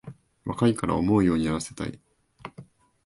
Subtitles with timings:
[0.45, 1.99] 若いから思うようにやらせたい